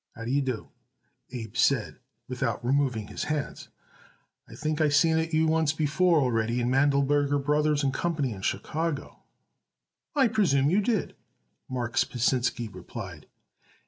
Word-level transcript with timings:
"How 0.15 0.25
d'ye 0.25 0.39
do?" 0.41 0.69
Abe 1.31 1.55
said 1.55 1.99
without 2.27 2.65
removing 2.65 3.05
his 3.05 3.25
hands. 3.25 3.69
"I 4.49 4.55
think 4.55 4.81
I 4.81 4.89
seen 4.89 5.29
you 5.31 5.45
oncet 5.53 5.77
before 5.77 6.19
already 6.19 6.59
in 6.59 6.71
Mandleberger 6.71 7.37
Brothers 7.37 7.85
& 7.91 7.93
Co., 7.93 8.15
in 8.15 8.41
Chicago." 8.41 9.19
"I 10.15 10.27
presume 10.27 10.71
you 10.71 10.81
did," 10.81 11.13
Marks 11.69 12.03
Pasinsky 12.03 12.67
replied. 12.67 13.27